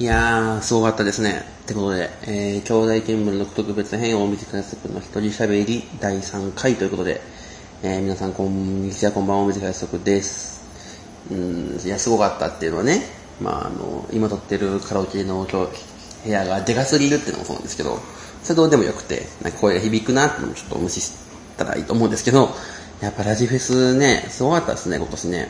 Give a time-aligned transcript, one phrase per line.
[0.00, 1.44] いやー、すごかったですね。
[1.64, 7.20] ってことで、えー、兄弟見聞の特別編大水観測の一人喋り第3回ということで、
[7.82, 10.64] えー、皆さんこんにちは、こんばんは、大水観測です。
[11.30, 13.02] うん、いや、すごかったっていうのはね、
[13.42, 15.68] まあ、あの、今撮ってるカラオケの部
[16.30, 17.98] 屋がでかすぎるっていうのもそうなんですけど、
[18.42, 21.12] それどうでもよくて、なんか声が響くなってのもちょっと無視し
[21.58, 22.48] たらいいと思うんですけど、
[23.02, 25.48] やっぱラジフェスね、すごかったですね、今年ね。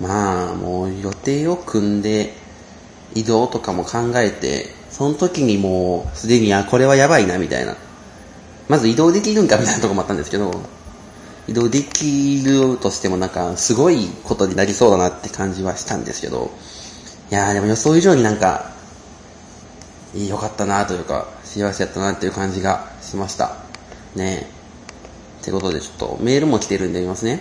[0.00, 2.47] まあ、もう予定を組んで、
[3.14, 7.76] 移動とかも考えて、その時にもう、すでに、あ、これはやばいな、みたいな。
[8.68, 10.50] まず移動できるんか、みたいなとこもあったんですけど、
[11.46, 16.50] 移動できるとしてもなんか、すごいことになりそうだなって感じはしたんですけど、
[17.30, 18.72] いやーでも予想以上になんか、
[20.14, 23.56] 良かったなというか、幸せやったなっていう感じがしました。
[24.14, 25.42] ねえ。
[25.42, 27.40] ってことでちょっとメールも来てるんで読みますね。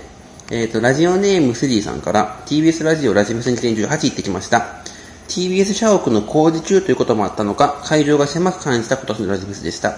[0.49, 4.86] えっ、ー、と、ラジオネームスリーさんから、TBS ラジオラジフェス2018行ってきました。
[5.27, 9.97] TBS 社屋の工事中ということもあったのか、会場が狭く感じた今年のラジフェスでした。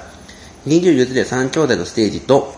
[0.68, 2.54] 24時で3兄弟のステージと、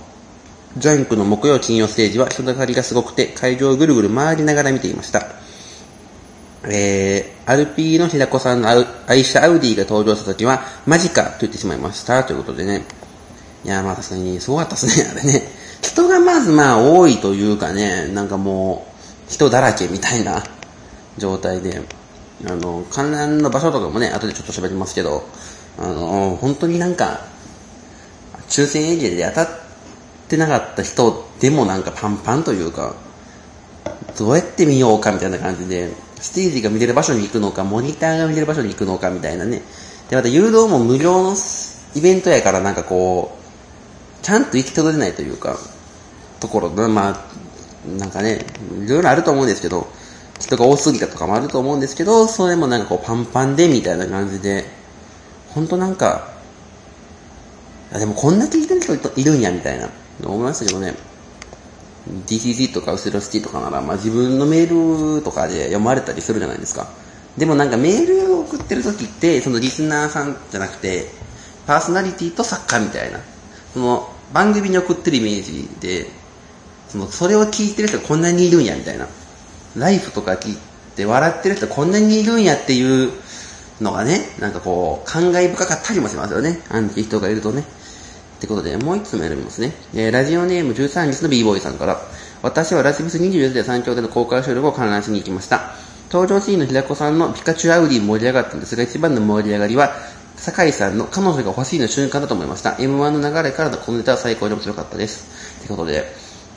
[0.78, 5.28] ジャンクの木曜金曜ステージは人だかりがすごくて、会場をぐるぐる回りながら見ていました。
[6.64, 8.70] えー、アルピーの平子さんの
[9.08, 12.24] 愛車アウディが登場した時は、マジかと言ってしまいました。
[12.24, 12.86] ということでね。
[13.64, 15.48] いや、まあ確かにすごかったですね、 あれね。
[15.82, 18.88] 人がまずまあ多いというかね、なんかも
[19.30, 20.44] う、人だらけみたいな
[21.18, 21.82] 状態で、
[22.48, 25.24] あの、観覧の場所とかもね、後でちょっと喋りますけど、
[25.78, 27.22] あの、本当になんか、
[28.50, 29.60] 抽選エリアで当たっ
[30.28, 32.96] てなかった人でもなんかパンパンというか、
[34.18, 39.62] どうやって見ようかみたいな感じで、ステージが見れる場所に行くのか、モニターが見れる場所に行くのかみたいなね。
[40.10, 41.36] で、また誘導も無料の
[41.96, 45.58] イベントやからなんかこう、ちゃんと行き届けないというか、
[46.40, 48.46] ところ、まあ、なんかね、
[48.86, 49.88] いろいろあると思うんですけど、
[50.42, 54.66] 人が多すぎたとかもあると思うんですけど、それもなんかこうパンパンでみたいな感じで、
[55.50, 56.30] ほんとなんか、
[57.94, 59.90] あでもこんな聞いてる人いるんやみたいな
[60.24, 60.96] 思いましたけどね。
[62.26, 66.90] DCC とかウセロシティとかなら、まあ、自分のメールとかで読まれたりするじゃないですか。
[67.38, 71.08] でもなんかメールを送ってる時って、そのリスナーさんじゃなくて、
[71.68, 73.20] パーソナリティと作家みたいな、
[73.74, 76.08] その番組に送ってるイメージで、
[76.90, 79.08] そのそれを聞いてる人がこんなにいるんやみたいな。
[79.76, 80.58] ライフとか聞い
[80.96, 83.12] て笑ってる人こんなにいるんやっていう
[83.82, 86.62] のがね、なんかこう、感慨深かったりもしますよね。
[86.70, 87.62] アンチ人がいるとね。
[87.62, 87.64] っ
[88.40, 89.74] てことで、もう一つメール見ますね。
[89.94, 92.02] えー、ラジオネーム13日の b ボーイさんから、
[92.42, 95.74] 私はラジフス24時で3丁での公開収録を観覧しに行きました。
[96.12, 99.94] 登場シーンの平子さんのピカチュウアウディ盛り上がったんですが、一番の盛り上がりは、
[100.36, 102.72] 酒井さんの彼女が欲しいの瞬間だと思いました。
[102.72, 105.60] M1 の流れからのこのネタは最高に面白かったです。
[105.60, 106.04] ってことで、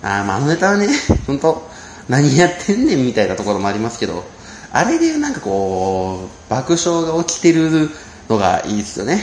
[0.02, 0.88] あーまあ、あのネタはね、
[1.26, 1.73] 本当
[2.08, 4.24] 何やってんねんみたいなところもありますけど、
[4.72, 7.90] あれでなんかこう、爆笑が起きてる
[8.28, 9.22] のがいいですよね。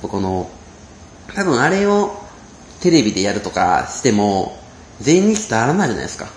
[0.00, 0.48] この、
[1.34, 2.16] 多分あれを
[2.80, 4.58] テレビでやるとかしても、
[5.00, 6.28] 全日伝わらないじゃないですか。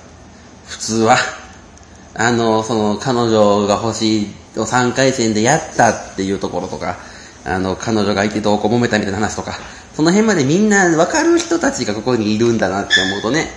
[0.66, 1.18] 普通は。
[2.16, 6.98] あの、その、彼女が欲しいを3回戦でやったっていうところとか、
[7.46, 9.60] あの、彼女がいてどうこう揉めたみたいな話とか、
[9.96, 13.50] その辺までみんな分かる人たちがここにいるんだなって思うとね、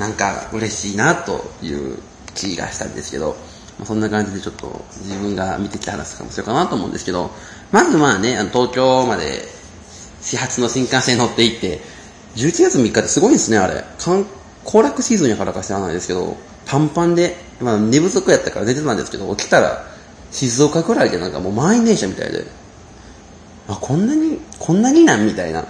[0.00, 1.98] なんか嬉しいなという
[2.34, 3.36] 気がしたんですけど、
[3.78, 7.30] まあ、そんな感じでちょっと自分が見てきた話とかもしようかなと思うんですけど、
[7.70, 9.42] まずまあね、あの東京まで
[10.22, 11.80] 始発の新幹線乗って行って、
[12.36, 13.84] 11月3日ってすごいんですね、あれ。
[14.64, 16.34] 行楽シーズンやからか知らないですけど、
[16.64, 19.84] パンパンで、まあ寝不足やったから寝てたんですけど、起きたら
[20.30, 22.46] 静岡くらいでなんかもう満員電車みたいで、
[23.68, 25.66] あ、こんなに、こんなになんみたいな。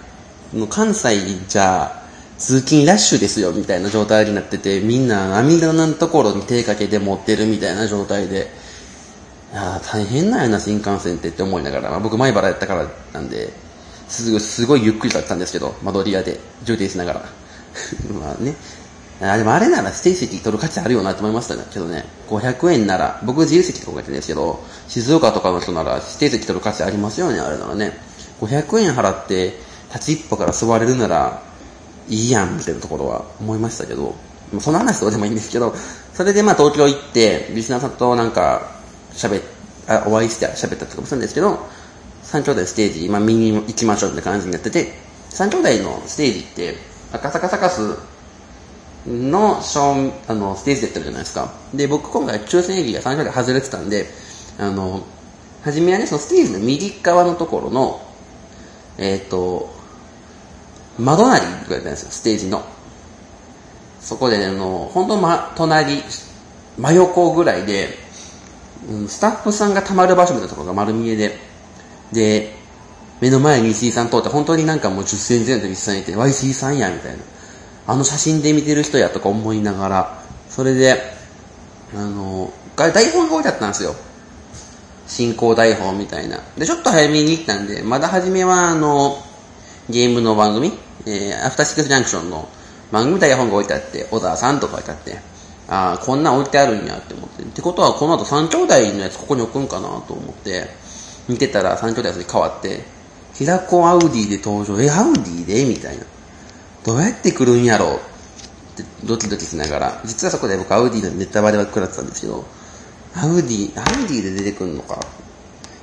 [0.69, 2.00] 関西じゃ
[2.41, 8.49] 通勤ラッシュですよみたいな状態になってて、みんな涙のところに手かけて持ってるみたいな状態で、
[9.53, 13.53] いや大変なんやな、新幹線ってって思いながら、まあ、僕前原やったからなんで、
[14.09, 17.21] すごい、すごいゆっくりだったんですけど、窓際で、充電しながら。
[18.11, 18.56] まあね。
[19.21, 22.06] あ、でもあれなら指定席取る価値あるよなと思いましたねけどね。
[22.31, 27.99] 500円なら、僕自由席とかやってるんですけど、静岡とかの人なら指定席取る価値ありますよね、あれならね。
[28.41, 29.61] 500円払って、
[29.93, 31.50] 立ち一歩から座れるなら、
[32.11, 34.15] いいやん、みたいなところは思いましたけど、
[34.59, 35.75] その話どうでもいいんですけど、
[36.12, 38.73] それでまあ東京行って、リスナーさんとなんか、
[39.12, 39.41] 喋
[39.87, 41.59] あ、お会いして喋ったとかもするんですけど、
[42.23, 44.93] 三兄弟ステージ、まあ見に行きましょうって感じになってて、
[45.29, 46.75] 三兄弟のステージって、
[47.12, 47.97] 赤坂サカス
[49.07, 51.53] のショーあの、ステージでやってるじゃないですか。
[51.75, 54.07] で、僕今回抽選エリア三兄弟外れてたんで、
[54.59, 55.03] あの、
[55.62, 58.01] はじめはね、そのステージの右側のところの、
[58.99, 59.80] えっ、ー、と、
[61.00, 62.62] 窓なりとかやったんですよ、ステージの。
[64.00, 66.02] そこで、ねあの、本当ま、隣、
[66.79, 67.99] 真横ぐらいで、
[68.88, 71.38] うん、スタッフさんが溜まる場所みたいなところが丸見えで、
[72.12, 72.55] で、
[73.20, 77.19] 目の前に石井さん通って、本当になんかもう10センチぐらいの石井さんいて、わ、石井さんや、みたいな。
[77.87, 81.02] あの写真で見てる人やとか思いながら、それで、
[81.94, 83.94] あの、台本が置いてあったんですよ。
[85.06, 86.41] 進行台本みたいな。
[86.56, 89.19] で、ちょっと早めに行ったんで、まだ初めはあの、
[89.88, 90.73] ゲームの番組、
[91.06, 92.49] えー、アフターシックスジャンクションの
[92.93, 95.19] 番組台本が置いてあって、小沢さんとか置いてあって、
[95.69, 97.43] ああ、こんなん置いてあるんやって思って。
[97.43, 100.69] ってことは、この後三兄弟のやつここに置くんかなと思って、
[101.29, 102.82] 見てたら三兄弟に変わって、
[103.35, 106.05] 平子アウディで登場、え、アウディでみたいな。
[106.85, 107.97] どうやって来るんやろう？
[107.97, 107.99] っ
[108.76, 112.44] てドキドキしながら、実はそこで僕アウディのネタバレは食らってたんですけど、
[113.14, 114.99] アウディ、アウディで出てくんのか？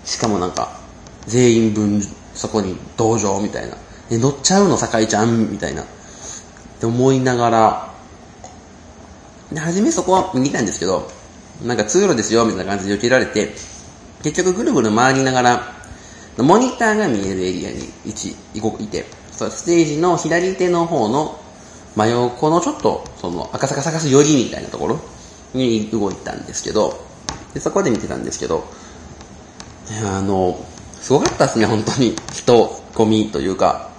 [0.03, 0.79] しかもなんか、
[1.25, 2.01] 全員分
[2.33, 3.77] そこに登場みたいな。
[4.09, 4.77] え、乗っちゃうの？
[4.77, 5.51] 酒井ちゃん？
[5.51, 5.83] みたいな。
[5.83, 5.85] っ
[6.79, 7.93] て思いながら、
[9.51, 11.09] で、初めそこは見たんですけど、
[11.63, 13.53] なんか通路ですよ、みたいな感じで避けられて、
[14.23, 15.73] 結局ぐるぐる回りながら、
[16.37, 21.39] モニターが見えるエリアに一、いて、ステージの左手の方の
[21.95, 24.99] 真横のちょっと、その赤坂サカス寄りみたいなところ
[25.55, 27.03] に動いたんですけど、
[27.55, 28.65] でそこで見てたんですけど、
[30.05, 30.63] あの、
[30.93, 32.15] すごかったですね、本当に。
[32.33, 33.89] 人、込みというか、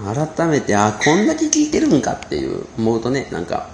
[0.00, 3.68] 改めて、あ、こんだけ聞いてるんかっていう、思うとね、なんか、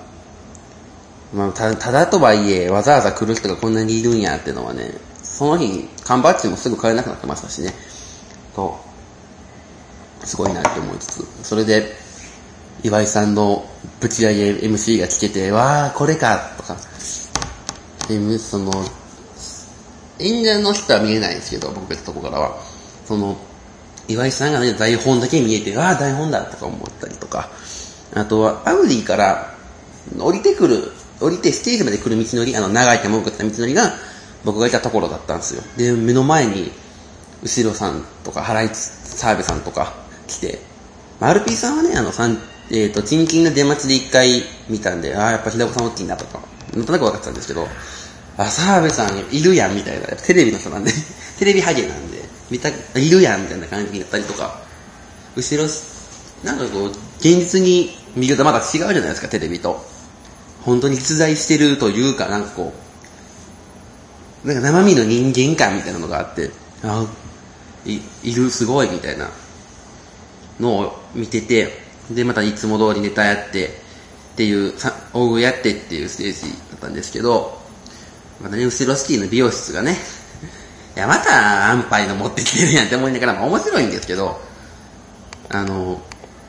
[1.32, 7.72] まあ、たただとはいえ、わざわざ来る人がこんなにいるんやっていうのはね、その日、缶バッジもすぐ買えなくなってましたしね、
[8.56, 8.78] と、
[10.24, 11.94] すごいなって思いつつ、それで、
[12.82, 13.68] 岩井さんの
[14.00, 16.76] ぶち上げ MC が聞けて、わあ、これか、とか、
[18.08, 18.72] で、その、
[20.18, 22.58] 演者の人は見えないんですけど、僕別のとこからは、
[23.06, 23.36] その、
[24.08, 27.50] 岩井さんがね、台本だけ見えて、ああ、台本だとか思ったりとか、
[28.14, 29.54] あとは、アウディから
[30.18, 33.92] 降りてくる、降りてステージまで来る道のり、あの、長い手も送った道のりが、
[34.44, 35.62] 僕がいたところだったんですよ。
[35.76, 36.72] で、目の前に、
[37.42, 39.94] 後ろさんとか、原市澤部さんとか
[40.26, 40.60] 来て、
[41.20, 42.38] まあ、RP さんはね、あの、さん、
[42.70, 46.40] えっ、ー、と、チンキンの出待ちで一回見たんで、ああ、やっぱ平子さん大きいなとか、
[46.74, 47.66] なんとなく分かってたんですけど、
[48.36, 50.92] あ、澤部さんいるやんみたいな、テレビの人なんで、
[51.38, 52.17] テレビハゲなんで、
[52.50, 52.74] 見た、い
[53.10, 54.60] るやんみたいな感じになったりとか、
[55.36, 55.68] 後ろ、
[56.44, 59.84] なんかこう、現実に見るとまた違うじゃないですか、テレビと。
[60.62, 62.72] 本当に実在してるというか、なんかこ
[64.44, 66.50] う、なんか生身の人間感みたいなのがあって、
[66.82, 67.06] あ
[67.84, 69.30] いいる、すごいみたいな
[70.60, 71.80] のを見てて、
[72.10, 73.70] で、またいつも通りネタやって、っ
[74.36, 74.72] ていう、
[75.12, 77.60] 大食いやってっていうステージだったんですけど、
[78.40, 79.96] またね、後ろスキーの美容室がね、
[80.98, 84.40] いや、また安牌の持ってきてるやんって思いながら、まあ面白いんですけど、
[85.48, 86.02] あの、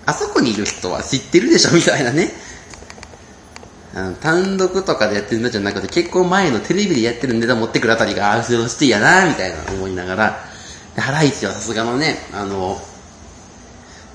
[0.08, 2.32] あそこにいる人は知ってるでしょみたいなね。
[3.94, 10.40] あの単独とかでやってるのじゃなくて、結構前のテレビでやってるネタ持ってくるあたりが、後ろシティやな、みたいな思いながら、
[10.96, 12.82] で、ハライチはさすがのね、あの、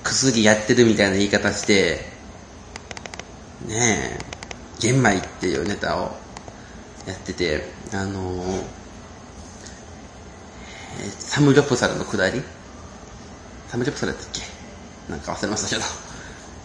[0.02, 2.04] 薬やってるみたいな言い方して、
[3.68, 4.18] ねえ、
[4.80, 6.16] 玄米っていうネタを
[7.06, 8.42] やってて、あの
[11.18, 12.42] サムギョプサルの下り？
[13.68, 14.40] サムギョプサルやったっけ？
[15.10, 15.82] なんか忘れましたけど。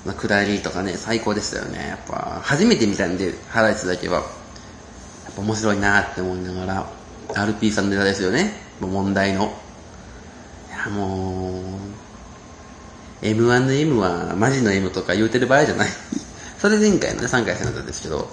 [0.06, 1.90] ま、下りとかね、最高でしたよね。
[1.90, 4.22] やっぱ、初めて見たんで、ハライチだけは、や
[5.32, 6.90] っぱ面白いなって思いながら、
[7.34, 8.54] RP さんのネタですよね。
[8.80, 9.54] もう問題の。
[10.70, 15.90] いや、もう、M1 の M は、マジの M とか言うてる場合じゃない。
[16.60, 18.30] それ前回のね、3回戦だったんですけど、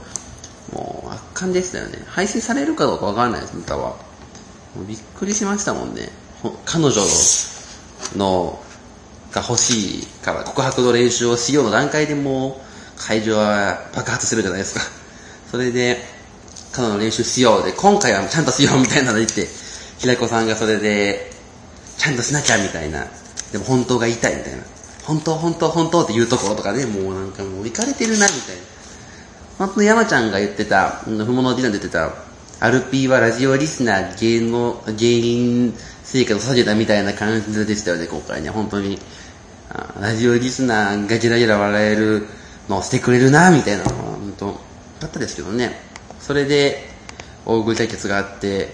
[0.73, 1.99] もう圧巻でしたよね。
[2.07, 3.97] 配信されるかどうかわからないです、ネタは。
[4.85, 6.11] びっくりしましたもんね。
[6.64, 7.06] 彼女の、
[8.16, 8.62] の
[9.33, 12.61] が欲しいから告白の練習をしようの段階でも
[12.97, 14.80] 会場は爆発するじゃないですか。
[15.50, 16.04] それで、
[16.73, 19.47] 彼女の練習しようで、今回はちゃんとしようみたいなの言って、
[19.99, 21.30] 平子さんがそれで、
[21.97, 23.06] ちゃんとしなきゃみたいな。
[23.52, 24.62] でも本当が言いたいみたいな。
[25.04, 28.62] 本当、本当、本当って言うところとかね、もうなんかもう行かれてるなみたいな。
[29.59, 32.25] 本当に山ちゃんが言ってた、ふものディナーで言ってた、
[32.59, 38.49] アルピーはラジオリスナー芸能、芸人生活を下げたみたいな感じでしたよね、今回ね。
[38.49, 38.99] 本当に。
[40.01, 42.27] ラジオリスナーがゲラゲラ笑える
[42.71, 44.61] のをしてくれるな、みたいなのは、本当
[45.01, 45.79] だったですけどね。
[46.19, 46.89] それで、
[47.45, 48.73] 大食い対決があって、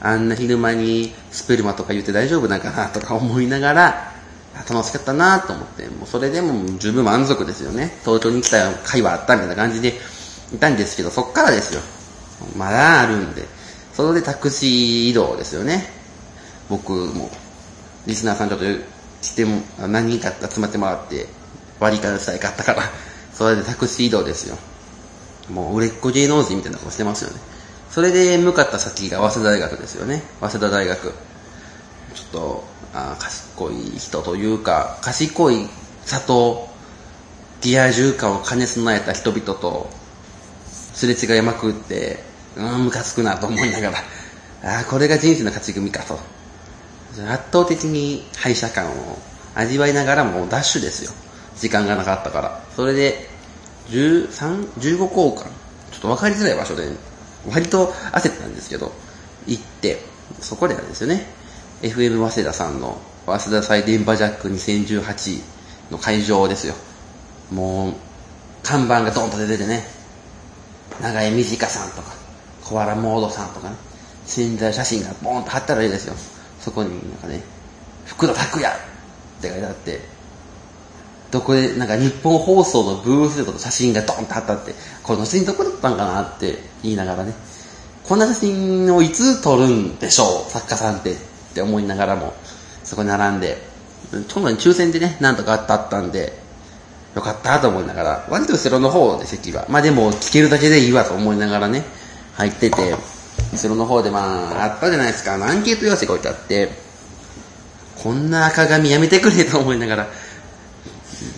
[0.00, 4.12] あんな昼間にスペルマとか言って大丈夫なんかなとか思いながら、
[4.68, 7.96] 楽しかったなと思って、もうそれでも十分満足ですよね。
[8.04, 9.94] 東京に来た会はあったみたいな感じで
[10.52, 11.80] いたんですけど、そっからですよ。
[12.56, 13.46] まだあるんで。
[13.92, 15.88] それでタクシー移動ですよね。
[16.68, 17.30] 僕も、
[18.06, 18.64] リスナーさんちょっと
[19.22, 21.26] しても、何人か集まってもらって、
[21.80, 22.82] 割り勘さえ買ったから、
[23.32, 24.56] それでタクシー移動ですよ。
[25.50, 27.40] もう売れっ子芸能人みたいな顔してますよね。
[27.90, 30.22] それで向かった先が早稲田大学ですよね。
[30.40, 31.02] 早稲田大学。
[31.02, 35.68] ちょっと、あ賢い人というか、賢い
[36.04, 36.68] 里、
[37.62, 39.88] リア充感を兼ね備えた人々と、
[40.66, 42.25] すれ違いまくって、
[42.56, 43.98] うん、ムカつくなと思いながら、
[44.64, 46.18] ああ、これが人生の勝ち組かと。
[47.30, 49.18] 圧倒的に敗者感を
[49.54, 51.12] 味わいながらもダッシュですよ。
[51.56, 52.60] 時間がなかったから。
[52.74, 53.28] それで、
[53.90, 55.44] 13、15交換。
[55.92, 56.88] ちょっと分かりづらい場所で、
[57.48, 58.92] 割と焦ったんですけど、
[59.46, 60.02] 行って、
[60.40, 61.26] そこであれですよね。
[61.82, 65.42] FM 早稲田さんの、早稲田祭電波ジャック2018
[65.90, 66.74] の会場ですよ。
[67.50, 67.94] もう、
[68.62, 69.86] 看板がドンと出ててね、
[71.00, 72.25] 長江短さんとか、
[72.68, 73.76] 小原モードさんとかね、
[74.24, 76.14] 潜在写真がボーンと貼ったらいいですよ。
[76.58, 77.40] そこになんかね、
[78.04, 78.76] 福田拓也っ
[79.40, 80.00] て書いてあって、
[81.30, 87.34] どこで、なんか日本放送のブースと写真がドンと貼ったって、この写真どこだったんかなって言いながらね、
[88.02, 91.16] こんな写真をいつ撮るんでしょう、作家さんってっ
[91.54, 92.34] て思いながらも、
[92.82, 93.62] そこに並んで、
[94.10, 96.36] ちょうど抽選でね、なんとかあったんで、
[97.14, 99.66] よかったと思いながら、割と後ろの方で席は。
[99.68, 101.84] まあでも、聞けるだけでいいわと思いながらね、
[102.36, 102.94] 入ってて、
[103.52, 106.70] 後ろの方でまあ、あったじゃないですか、あのアンケート用紙が置いてあって、
[108.02, 110.06] こんな赤紙やめてくれと思いながら、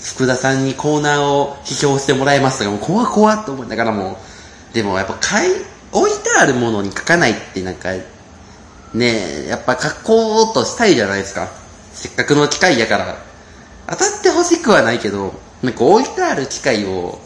[0.02, 4.18] 福田さんにコーナーを批評してもらいますが、もう怖怖と思いながらも、
[4.72, 5.54] でもやっぱ買い、
[5.92, 7.90] 置いてあるものに書かないってなんか、
[8.92, 11.48] ね、やっぱ書こうとしたいじゃないですか。
[11.92, 13.16] せっかくの機会やから。
[13.88, 17.20] 当たってほしくはないけど、なんか置いてある機会を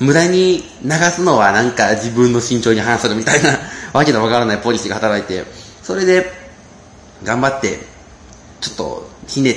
[0.00, 3.58] 無駄に流すのはなんか自分の身長に反するみたいな
[3.92, 5.44] わけのわからないポリシーが働いて、
[5.82, 6.32] それで
[7.22, 7.80] 頑張って、
[8.60, 9.56] ちょっとひね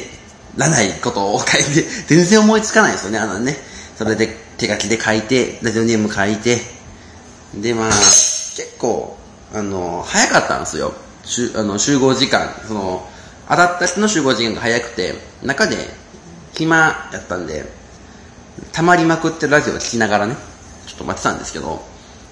[0.58, 3.58] らないことを書いて、 全然思いつかないですよね、あのね。
[3.98, 6.62] それで手書きで書いて、ラジオネーム書いて、
[7.54, 9.18] でまあ、結構、
[9.54, 10.94] あの、早かったんですよ。
[11.56, 13.08] あの集合時間、その、
[13.48, 15.78] 当たった人の集合時間が早くて、中で
[16.54, 16.76] 暇
[17.14, 17.66] やったんで、
[18.72, 20.36] 溜まりまくってラジオを聞きながらね、
[20.88, 21.82] ちょっと待ってたんですけど、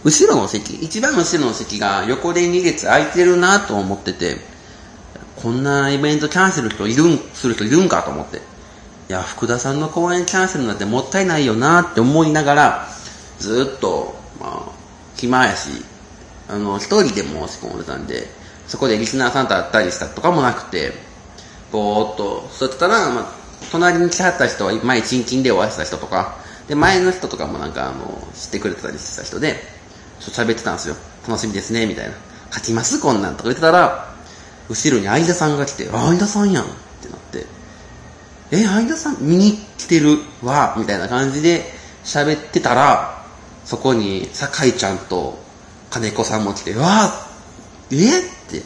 [0.04, 4.38] 後ろの席、一番後ろの席が横で2列空いてるなと思ってて、
[5.42, 8.38] こんなイベントキャンセル人いるん、する人いるんかと思って。
[8.38, 8.42] い
[9.10, 12.88] や、福田さんの公演キャンセルなんてもったいないよなって思いながら、
[13.40, 14.72] ずっと、まあ、
[15.18, 15.70] 暇やし、
[16.48, 18.28] あの、一人で申し込んでたんで、
[18.68, 20.94] そこでリスナーさんと会ったりしたとかもなくて、
[21.72, 23.41] ぼーっと、そしたら、まあ、
[23.72, 26.38] 隣に来はった人は前チンキンでお会いした人とか、
[26.68, 29.56] で、前の人とかもなんかあの、知ってくれてたりしてた人で、
[30.20, 30.96] ちょっと喋ってたんですよ。
[31.28, 32.14] 楽しみですね、みたいな。
[32.54, 34.14] 書きますこんなんとか言ってたら、
[34.70, 36.68] 後ろに相田さんが来て、あ相田さんやんっ
[37.02, 37.46] てなって、
[38.52, 41.72] え、相田さん見に来てるわ、みたいな感じで
[42.04, 43.26] 喋ってたら、
[43.66, 45.40] そこに酒井ちゃんと
[45.90, 47.12] 金子さんも来て、わ
[47.92, 48.20] え？
[48.20, 48.64] って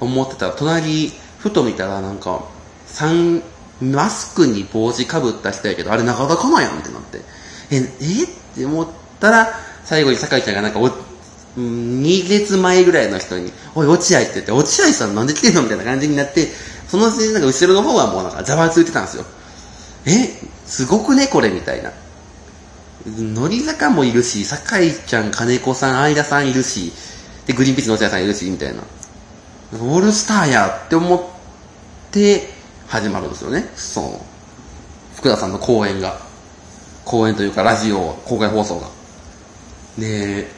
[0.00, 2.44] 思ってたら、隣、ふと見たらなんか、
[2.86, 3.42] 三
[3.80, 7.20] マスクに帽子かぶった人やけど、あれ中田かなやんってなって。
[7.70, 8.86] え、えって思っ
[9.20, 9.48] たら、
[9.84, 10.90] 最後に酒井ちゃんがなんかお、
[11.58, 16.48] 2列前ぐらいの人に、おい、落合って言って、落合さんなんで来てんのみたいな感じになって、
[16.88, 19.24] その時点なんか後ろの方はもうなんかざわついてたんですよ。
[20.06, 21.92] え、すごくねこれみたいな。
[23.06, 26.92] 乃木坂もいるし、酒井ちゃん、金子さん、相田さんいるし、
[27.46, 28.82] で、グリーンピースの落合さんいるし、みたいな。
[29.74, 31.20] オールスターやって思っ
[32.10, 32.55] て、
[32.88, 33.68] 始まるんですよね。
[33.76, 34.26] その、
[35.16, 36.18] 福田さんの講演が。
[37.04, 38.88] 講演というか、ラジオ、公開放送が。
[39.98, 40.48] で、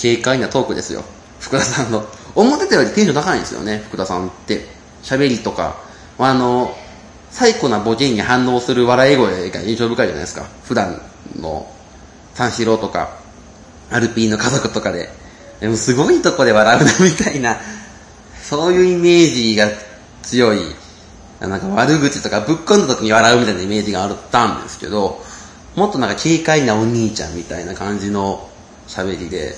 [0.00, 1.02] 軽快なトークですよ。
[1.40, 2.06] 福田さんの。
[2.34, 4.66] 思ってたよりテンション高いんですよね、福田さんって。
[5.02, 5.76] 喋りとか。
[6.18, 6.76] あの、
[7.30, 10.46] 最古なボケに反応する笑い声が印象深いじゃないですか。
[10.64, 11.00] 普段
[11.38, 11.70] の
[12.34, 13.16] 三四郎とか、
[13.90, 15.10] アルピーの家族とかで。
[15.60, 17.58] でもすごいとこで笑うなみたいな、
[18.42, 19.68] そういうイメージが
[20.28, 20.60] 強い、
[21.40, 25.24] なんか悪口とかぶっ込んだ時に笑うみたいなイメージがあったんですけど、
[25.74, 28.46] もっとなんか軽快なお兄ちゃんみたいな感じの
[28.88, 29.54] 喋りで、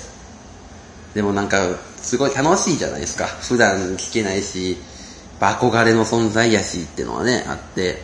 [1.15, 1.59] でもなんか
[1.97, 3.27] すごい楽しいじゃないですか。
[3.27, 4.79] 普段聞けないし、
[5.41, 8.03] 憧れの存在やしっていうのはね、あって、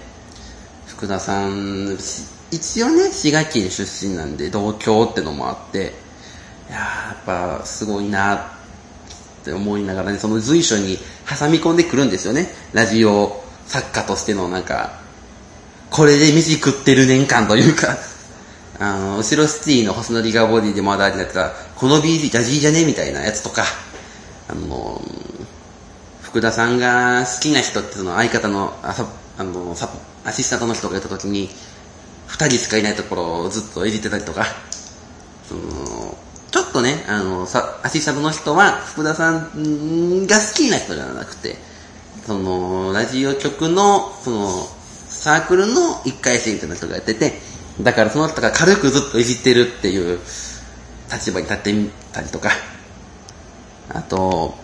[0.87, 1.96] 福田さん、
[2.50, 5.92] 一応ね、滋賀県出身なんで同郷ってのもあって、
[6.68, 8.55] いややっぱすごいな
[9.46, 10.98] って思いながらね、その随所に
[11.28, 12.48] 挟み込んでくるんですよね。
[12.72, 14.98] ラジオ作家としてのなんか、
[15.90, 17.96] これで飯食ってる年間というか、
[18.80, 23.64] あの、後ろシティの細野リガーボディでまだあれだった、この BG ジャジーじゃねみたいなやつとか、
[24.48, 25.00] あの、
[26.22, 28.94] 福田さんが好きな人ってその相方の、あ
[29.38, 29.88] あの、サ
[30.24, 31.50] アシスタントの人がいた時に、
[32.26, 34.44] 二人しかいないところをずっといじってたりとか、
[35.48, 36.18] その、
[36.56, 41.56] ちょっとね、あの、さ、アシスタントの人は、福田さんが好きな人じゃなくて、
[42.26, 44.66] その、ラジオ局の、その、
[45.06, 47.34] サークルの一回生みたいな人がやってて、
[47.82, 50.18] だからその人が軽くずっといじってるっていう
[51.12, 52.48] 立場に立ってみたりとか、
[53.90, 54.54] あと、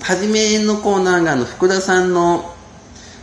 [0.00, 2.54] 初めのコーナーがあの、福田さんの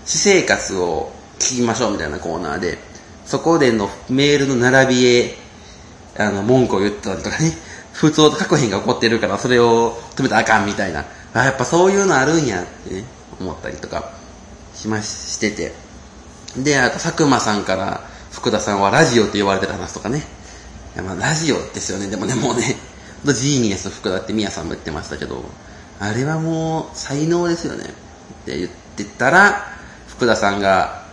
[0.05, 2.79] 私生活を聞きましょうみたいなコーナーで、
[3.25, 5.40] そこでのメールの並びへ、
[6.17, 7.57] あの、文句を言ったりとかね、
[7.93, 13.03] 普通と確変が起こってるからそれを止めたらあかんみたいな、あ、やっぱそういうのあるんやってね、
[13.39, 14.11] 思ったりとか
[14.75, 15.73] しましてて。
[16.57, 18.01] で、あと佐久間さんから
[18.31, 20.25] 福田さんはラジオって言われてる話とかね。
[20.95, 22.07] いやまあラジオですよね。
[22.07, 22.75] でもね、もうね、
[23.25, 25.43] ジーニアス福田って宮さんも言ってましたけど、
[25.99, 27.85] あれはもう才能ですよね。
[27.85, 29.67] って言ってたら、
[30.07, 31.05] 福田さんが、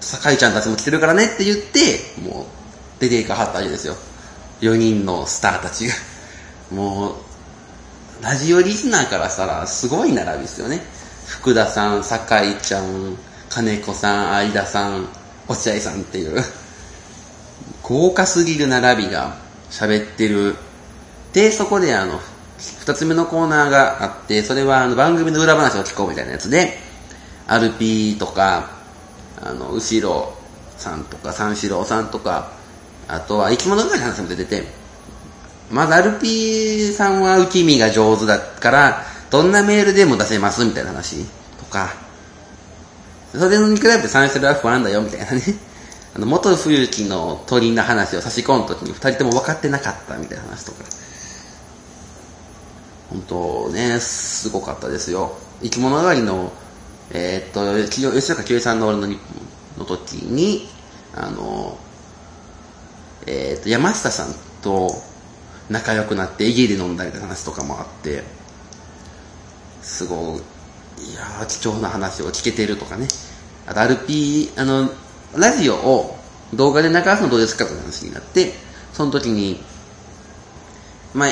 [0.00, 3.96] 酒井ちゃんたちも来てるからねって言って、もう出ていかはったわけですよ。
[4.60, 5.94] 4人のスターたちが。
[6.72, 7.14] もう、
[8.22, 10.82] ラジオリスナーからしたらすごい並びですよね。
[11.26, 13.16] 福田さん、酒井ちゃん、
[13.48, 15.08] 金子さん、相田さん、
[15.46, 16.42] 落合さんっていう、
[17.82, 19.36] 豪華すぎる並びが
[19.70, 20.56] 喋ってる。
[21.32, 22.20] で、そこであの、
[22.58, 26.78] 二つ目のコーナーがあって、それはあの番組の裏話を聞こうみたいなやつで、
[27.46, 28.70] アルピーとか、
[29.40, 30.34] あの、後ろ
[30.76, 32.57] さんとか、三四郎さんとか、
[33.08, 34.64] あとは生き物係の話も出てて、
[35.70, 41.24] まずアルピーさんは受け身が上手だから、どんなメールでも出せますみたいな話
[41.58, 41.94] とか、
[43.32, 45.42] それに比べて三四郎は不安だよみたいなね。
[46.14, 50.84] あの、元冬木の鳥の話を差し込むときに二人とも分かってなかったみたいな話とか。
[53.10, 55.36] 本当ね、すごかったですよ。
[55.62, 56.52] 生き物狩りの、
[57.10, 59.18] えー、っと、吉岡清さんの俺の日
[59.76, 60.68] 本の時に、
[61.14, 61.78] あの、
[63.30, 64.90] えー、っと、山下さんと
[65.68, 68.22] 仲良くなって家で飲んだりって話とかもあって、
[69.82, 70.40] すご
[70.96, 73.06] い、いやー貴重な話を聞けてるとかね。
[73.66, 74.90] あと、RP、あの、
[75.36, 76.18] ラジオを
[76.54, 78.54] 動画で流すのどうですかという話になって、
[78.94, 79.60] その時に、
[81.12, 81.28] まあ、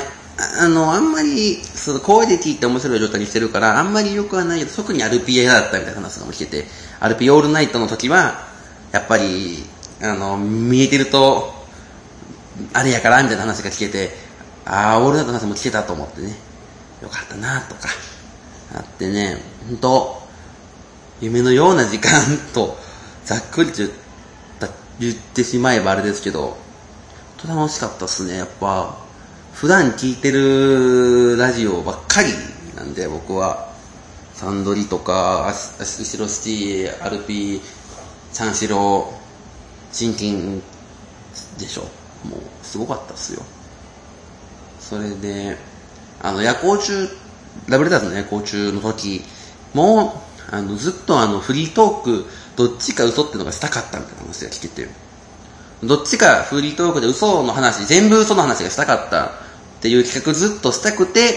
[0.60, 6.66] あの、あんまり、その声で聞いて面白い状態にしてるから、あんまり良くはないけど、特に RPA だったみたいな話が聞けて、
[7.00, 8.46] RP オールナイトの時は、
[8.92, 9.64] やっぱり、
[10.02, 11.55] あの、見えてると、
[12.72, 14.10] あれやから、みたいな話が聞けて、
[14.64, 16.36] ああ、オールナイトの話も聞けたと思ってね、
[17.02, 17.88] よかったな、とか、
[18.74, 20.22] あってね、本当
[21.20, 22.10] 夢のような時間
[22.52, 22.78] と、
[23.24, 23.90] ざっくり言っ
[24.98, 26.56] 言ってしまえばあれですけど、
[27.36, 28.96] と楽しかったっすね、やっぱ。
[29.52, 32.30] 普段聞いてるラジオばっかり
[32.74, 33.74] なんで、僕は。
[34.34, 37.60] サンドリとか、後ろシティ、アルピー、
[38.32, 39.14] 三四郎、
[39.92, 40.62] チンキン
[41.58, 41.88] でしょ。
[42.28, 43.42] もう、すごかったっすよ。
[44.80, 45.56] それで、
[46.22, 47.08] あの、夜行中、
[47.68, 49.22] ラブレターズの夜行中の時
[49.74, 54.88] も、あの、ずっとあの、フリートーク、どっちか嘘ってのがしたかったみたいな話が聞けて、
[55.82, 59.30] どっちかフリートークで嘘の話、全部嘘の話がしたかったっ
[59.80, 61.34] ていう企画ずっとしたくて、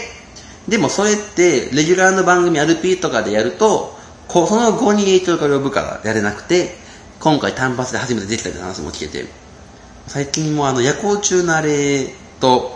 [0.68, 3.98] でもそれって、レギュラーの番組 RP とかでやると、
[4.28, 6.76] こその後に影響が及ぶからやれなくて、
[7.20, 9.28] 今回単発で初めてできたって話も聞けて、
[10.10, 12.08] 最近もあの夜行中のあれ
[12.40, 12.76] と、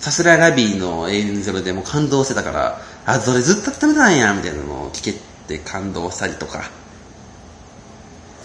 [0.00, 5.14] さすらラビーの演ゼロでも感動してたから、あ、それずっと温めたんや、みたいなのを聞け
[5.46, 6.64] て感動したりとか、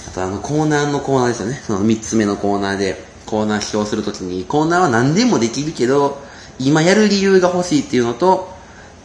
[0.08, 1.56] あとあのコーナーのコーナーですよね。
[1.65, 6.21] その3つ目のコーナーで、コーナー起用するときに、コーナーは何でもできるけど、
[6.60, 8.54] 今やる理由が欲しいっていうのと、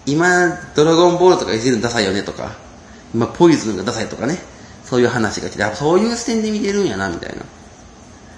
[0.05, 2.57] 今、ドラゴンボールとかいじるのダサいよねとか、
[3.15, 4.39] 今、ポイズンがダサいとかね、
[4.85, 7.43] そういう話が来て、やっぱそういう視点で見てるんやな、みたいな。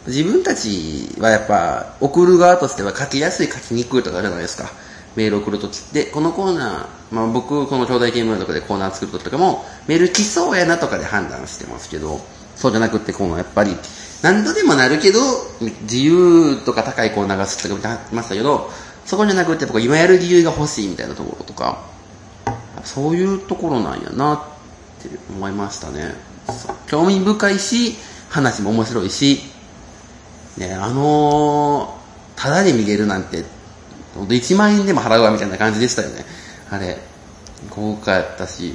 [0.06, 4.70] 自分たちはやっぱ、送る側としては書きやすい、書きにくいとかあるじゃないですか。
[5.16, 12.20] メール送るときって、このコーナー、まあ僕、この兄弟ゲームとかでコーナー作るときとかも、メール来そうやなとかで判断してますけど、
[12.56, 13.76] そうじゃなくて、このやっぱり、
[14.22, 15.20] 何度でもなるけど、
[15.82, 18.70] 自由とか高いコーナーが好きとか見てましたけど、
[19.04, 21.78] そこじゃなくて、僕今やる理由が欲しいみたいなところとか、
[22.84, 24.38] そういうところなんやなっ
[25.02, 26.14] て思いましたね。
[26.86, 27.96] 興味深いし、
[28.28, 29.49] 話も面白いし、
[30.56, 33.44] ね、あのー、ただで見れるなんて、
[34.14, 36.24] ほんと1万円でも払うわみたいな感じでしたよね。
[36.70, 36.98] あれ、
[37.68, 38.74] 豪華やったし、い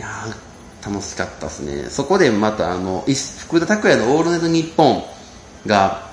[0.00, 0.08] や
[0.84, 1.90] 楽しかったですね。
[1.90, 3.04] そこでまたあの、
[3.40, 5.04] 福田拓也のオールナイトニッポン
[5.66, 6.10] が、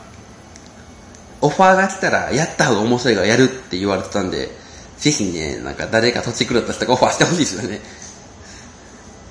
[1.41, 4.49] オファーが来たらやった方が面白いからやるって言われてたんで、
[4.97, 7.81] ぜひね、なんか誰か土地狂った人がオファーしてほしいですよね。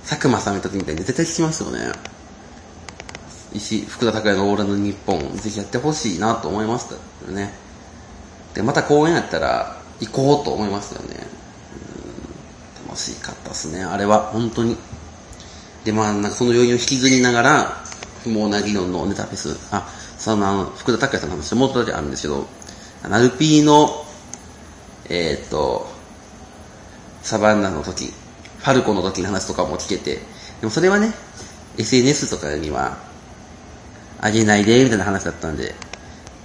[0.07, 1.93] 佐久間さん見た時みたいに絶対聞きますよね。
[3.55, 7.53] 石、福田拓也のオールナイトニッポン、ぜひやってほしいなと思いましたよね。
[8.55, 11.27] で、また公演やったら行こうと思いますよね。
[12.83, 14.77] うん、楽しかったですね、あれは、本当に。
[15.85, 17.83] で、まあ、なんかその余韻を引きずりながら、
[18.23, 19.89] 不毛な議論のネタフェス、あ、
[20.19, 22.47] そのあの、福田拓也さんの話もう一つだけあるんですけど、
[23.09, 24.05] ナルピーの、
[25.09, 25.89] えー、っと、
[27.23, 30.21] サバンナの時、ファルコの時の話とかも聞けて、
[30.61, 31.13] でもそれはね、
[31.79, 32.99] SNS とかには、
[34.23, 35.75] あげないで、みたいな話だったんで、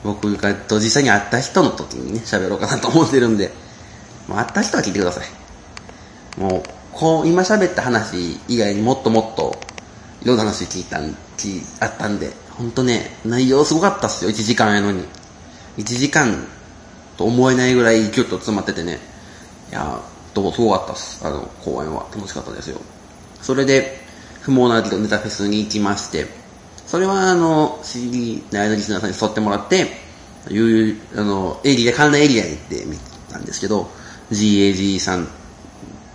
[0.04, 3.52] 僕がと実際に会った人の時にね、喋ろうかなと思ってるんで、
[4.28, 6.40] もう会った人は聞いてください。
[6.40, 9.56] もう、こう、今喋った話以外にもっともっと、
[10.24, 15.04] いろんな話聞いたん、聞あったんで、ほんとね、内容すごかったっすよ、1時間やのに。
[15.78, 16.48] 1時間
[17.16, 19.00] と思えないぐらいギュッと詰まっててね。
[19.70, 20.02] いや
[20.34, 21.26] どうすごかったっす。
[21.26, 22.08] あの、公演は。
[22.16, 22.80] 楽しかったですよ。
[23.42, 24.00] それで、
[24.42, 26.28] 不毛なネタフェスに行きまして、
[26.88, 30.08] それはあの、CD の間リスナーさんに誘ってもらって、
[30.50, 32.98] いう、あの、エリア、関連エリアに行ってみ
[33.30, 33.90] たんですけど、
[34.32, 35.28] GAG さん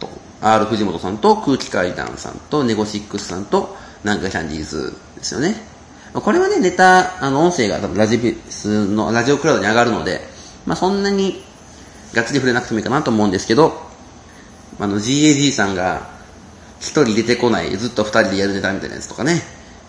[0.00, 0.08] と、
[0.40, 5.56] R 藤本さんと、空気階段さんと、ネゴシックスさんと、南海キャンディーズですよね。
[6.14, 10.22] これはね、ネタ、あの、音声が多分ラジビスの、ラジオクラウドに上がるので、
[10.66, 11.42] まあそんなに、
[12.14, 13.78] がっつり触れなくてもいいかなと思うんですけど、
[14.78, 16.10] あの、GAG さんが、
[16.80, 19.42] 一人出てこない、ずっと二人でやるネタみたいなやつとかね、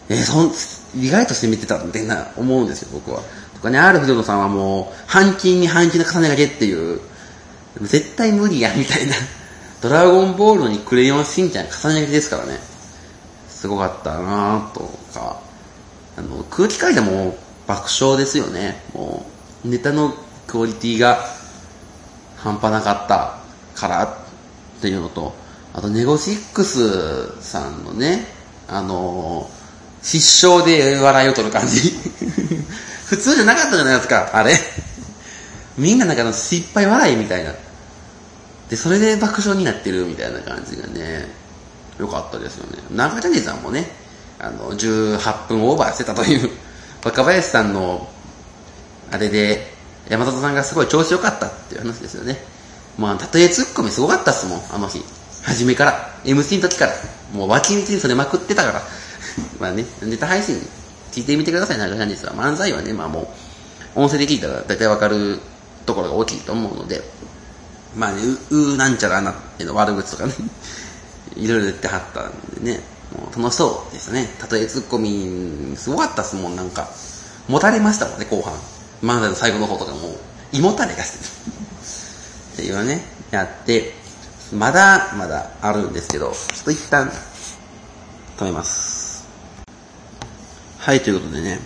[0.09, 0.51] えー、そん、
[1.01, 3.21] 意外として見てたみたいな思うんですよ、僕は。
[3.55, 6.99] とかね、R 藤野さんはもう、半金に半金の重ねがけっていう、
[7.81, 9.15] 絶対無理や、みたいな。
[9.81, 12.59] ドラゴンボールにクレヨンしんちゃん重ねがけですからね。
[13.49, 14.79] すごかったなと
[15.13, 15.37] か。
[16.17, 17.35] あの、空気階段も
[17.67, 18.81] 爆笑ですよね。
[18.93, 19.25] も
[19.65, 20.13] う、ネタの
[20.47, 21.25] クオリティが
[22.37, 23.37] 半端なかった
[23.79, 25.33] からっていうのと、
[25.73, 28.27] あと、ネゴシックスさんのね、
[28.67, 29.49] あの
[30.03, 31.97] 失笑で笑いを取る感じ。
[33.07, 34.59] 普通じゃなかったじゃないですか、あれ。
[35.77, 37.53] みんななんかの失敗笑いみたいな。
[38.69, 41.27] で、それで爆笑になってるみたいな感じがね、
[41.99, 42.79] よかったですよね。
[42.91, 43.89] 中谷さんもね、
[44.39, 46.49] あの、18分オーバーしてたという、
[47.03, 48.09] 若林さんの、
[49.11, 49.73] あれで、
[50.09, 52.43] 山里さんがすごい調子良かったっていう話ですよね。
[52.97, 55.03] まあ、たとえツッコミすごかったっすもん、あの日。
[55.43, 56.09] 初めから。
[56.25, 56.93] MC の時から。
[57.33, 58.83] もう脇道にそれまくってたから。
[59.59, 60.55] まあね、ネタ配信
[61.11, 62.35] 聞いてみてください、中谷さん。
[62.35, 63.33] 漫才はね、まあも
[63.95, 65.39] う、音声で聞いたら大体わかる
[65.85, 67.01] ところが大きいと思うので、
[67.95, 70.33] まあね、う、うなんちゃらなっての悪口とかね、
[71.35, 72.81] いろいろ言ってはったんでね、
[73.15, 74.33] もう楽しそうでしたね。
[74.39, 76.89] たとえツッコミ、すごかったっすもん、なんか。
[77.47, 78.53] もたれましたもんね、後半。
[79.03, 80.15] 漫才の最後の方とかも、
[80.51, 81.23] 胃もたれがしてる。
[82.53, 83.93] っていうね、やって、
[84.51, 87.11] まだまだあるんですけど、ちょっと一旦
[88.37, 89.02] 止めます。
[90.83, 91.59] はい、ということでね、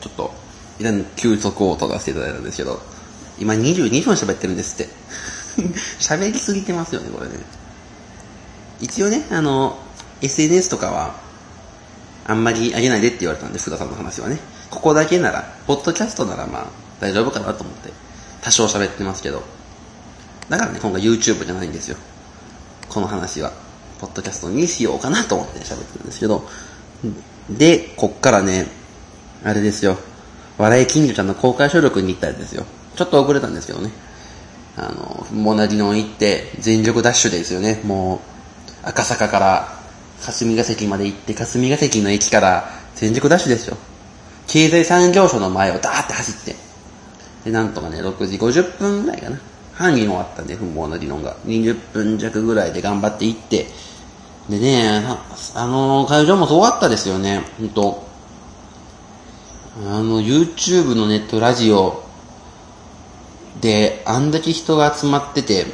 [0.00, 0.32] ちょっと、
[0.78, 2.80] 一旦休息を取らせていただいたんですけど、
[3.38, 4.92] 今22分喋ってるんですって。
[6.00, 7.34] 喋りすぎてますよね、これね。
[8.80, 9.78] 一応ね、あの、
[10.22, 11.20] SNS とかは、
[12.24, 14.38] あんまりあげないでって言われたんで、福田さんの話はね。
[14.70, 16.66] ここだけなら、ポッドキャストならまあ、
[16.98, 17.92] 大丈夫かなと思って、
[18.40, 19.42] 多少喋ってますけど。
[20.48, 21.98] だからね、今回 YouTube じゃないんですよ。
[22.88, 23.52] この話は、
[24.00, 26.48] ポッドキャストにしようかなと思って喋ってるんですけど、
[27.50, 28.66] で、こっからね、
[29.44, 29.98] あれですよ、
[30.58, 32.64] 笑い金魚ちゃんの公開収録に行ったんですよ。
[32.94, 33.90] ちょっと遅れたんですけどね。
[34.76, 37.80] あの、モナリノン行って、全力ダッシュですよね。
[37.84, 38.20] も
[38.84, 39.68] う、赤坂から
[40.20, 43.76] 霞ヶ関まで行って、霞ヶ関の駅から全力ダッシュですよ。
[44.46, 46.56] 経済産業省の前をダーって走って。
[47.44, 49.38] で、なんとかね、6時50分ぐらいかな。
[49.74, 51.36] 半に終わったんで、不毛な理論が。
[51.46, 53.66] 20分弱ぐらいで頑張っていって、
[54.48, 55.02] でね、
[55.54, 58.02] あの、会場もすごかったですよね、ほんと。
[59.86, 62.02] あの、YouTube のネットラジオ
[63.60, 65.66] で、あんだけ人が集まってて、っ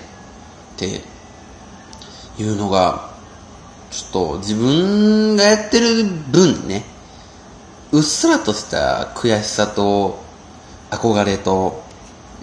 [0.76, 1.02] て
[2.38, 3.08] いうのが、
[3.90, 6.84] ちょっと自分がやってる分ね、
[7.90, 10.18] うっすらとした悔しさと
[10.90, 11.82] 憧れと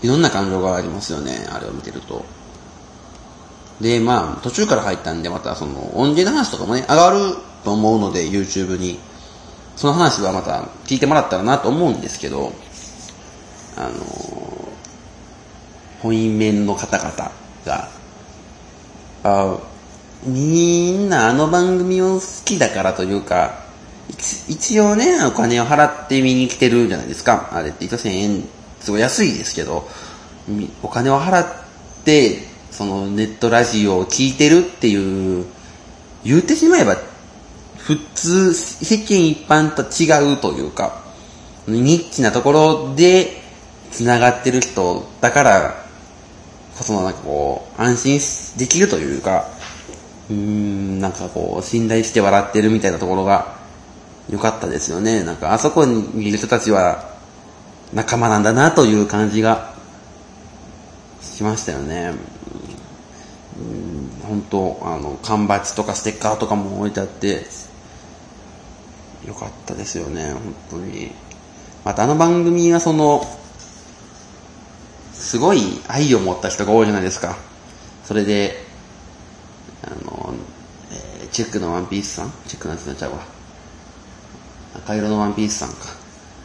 [0.02, 2.26] いろんな感情がありますよね、あれを見てると。
[3.82, 9.00] で、まあ、途中から入ったんで、またその、音源の話とかもね、上がると思うので、YouTube に。
[9.76, 12.54] その話はまた聞いてもらったらなと思うんですけど、
[13.76, 13.92] あの
[16.02, 17.32] 本因面の方々
[17.66, 17.90] が、
[19.24, 19.58] あ
[20.24, 23.66] みんなあの番組を好きだからというか、
[24.48, 27.50] 一応ね、お金を払って見に来てるじゃないですか。
[27.52, 28.44] あれって一応1000円
[28.80, 29.90] すごい安いですけど、
[30.82, 31.48] お金を払っ
[32.06, 35.46] て、そのネットラジオを聞いてるっていう、
[36.24, 36.98] 言ってしまえば、
[37.78, 41.02] 普通、世間一般と違うというか、
[41.68, 43.42] ニッチなところで
[43.92, 45.86] 繋がってる人だから
[46.78, 48.20] こそのなんかこう、安心
[48.58, 49.48] できるというか、
[50.30, 53.56] うーん、なんかこう、信頼して笑ってるみたいなところが
[54.30, 55.24] 良かったですよね。
[55.24, 57.16] なんかあそこにいる人たちは
[57.94, 59.74] 仲間なんだなという感じが
[61.22, 62.14] しましたよね。
[64.28, 67.46] 本当あの、缶バッジとかステッカーとかも置いてあって、
[69.26, 71.12] よかったですよね、本当に。
[71.84, 73.26] またあの番組はその、
[75.14, 77.38] すごい愛を持った人が多いじゃないですか。
[78.04, 78.64] それで、
[79.84, 80.34] あの、
[80.92, 82.34] えー、チェックのワンピースさん？
[82.48, 83.20] チェックなんてなっちゃうわ。
[84.76, 85.76] 赤色のワンピースさんか。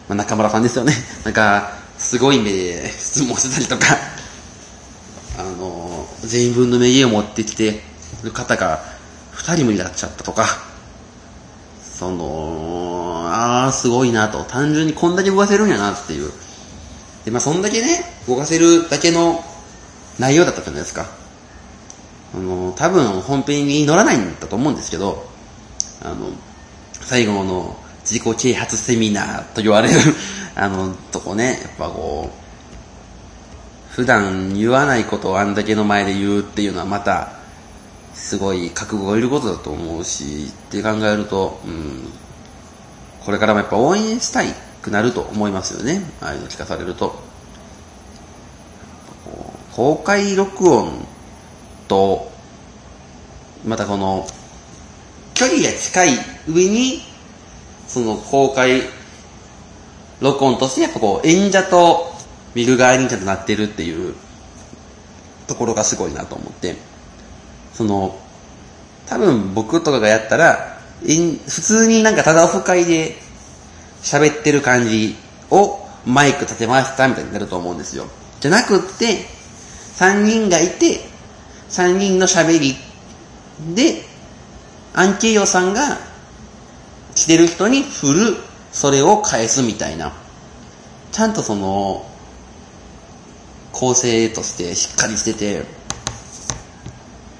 [0.08, 0.92] まあ、中村さんですよね。
[1.24, 3.96] なんか、すごい目で質問してたりとか、
[5.40, 7.80] あの、全員分の名言を持ってきて
[8.22, 8.80] る方が
[9.34, 10.46] 2人もいらっしゃったとか、
[11.82, 14.44] その、ああ、すごいなと。
[14.44, 16.30] 単純にこんだけ動かせるんやなっていう。
[17.24, 19.44] で、まあ、そんだけね、動かせるだけの
[20.18, 21.06] 内容だったじゃないですか。
[22.34, 25.28] あの、多分本編に乗らないんだと思うんですけど、
[26.02, 26.30] あの、
[27.00, 29.98] 最後の自己啓発セミナーと言われる
[30.54, 32.39] あの、とこね、やっぱこう、
[34.00, 37.32] 普段言わないことをあんだけの前で言うっていうのはまた、
[38.14, 42.08] すごい覚悟がいることだと思うし、って考えると、うん、
[43.22, 44.46] これからもやっぱ応援したい
[44.80, 46.00] くなると思いますよね。
[46.22, 47.14] ああいうの聞かされると。
[49.72, 51.06] 公開録音
[51.86, 52.32] と、
[53.66, 54.26] またこの、
[55.34, 56.08] 距離が近い
[56.48, 57.02] 上に、
[57.86, 58.80] その公開
[60.22, 62.09] 録音としてやっぱこう演者と
[62.54, 64.14] 見る側にちゃんとなってるっていう
[65.46, 66.76] ところがすごいなと思って。
[67.74, 68.18] その、
[69.06, 73.16] 多分僕とかがやったら、普通になんかただオフ会で
[74.02, 75.16] 喋ってる感じ
[75.50, 78.06] をマイク立てましたみたいになると思うんですよ。
[78.40, 79.26] じゃなくって、
[79.96, 81.00] 3人がいて、
[81.70, 82.76] 3人の喋り
[83.74, 84.04] で、
[84.94, 85.98] アンケイヨさんが
[87.14, 88.36] 来てる人に振る、
[88.72, 90.12] それを返すみたいな。
[91.12, 92.09] ちゃんとその、
[93.80, 95.64] 構成としてしっかりしてて、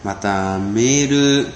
[0.03, 1.53] またメール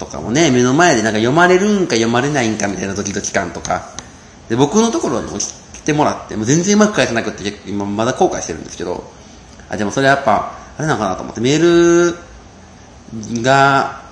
[0.00, 3.90] とかもね、目の前でなんか読まれるんか読まれないんかみたいなドキドキ感とか、
[4.48, 9.08] で、僕のところに来てもらって、もう全然うまく返せなくて、今まだ後悔してるんですけど、
[9.68, 12.12] あ、でもそれやっぱ、あれなのかなと思って、メー
[13.32, 14.02] ルが